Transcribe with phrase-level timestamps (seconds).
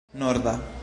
[0.13, 0.59] norda